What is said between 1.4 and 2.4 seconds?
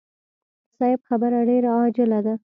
ډېره عاجله ده.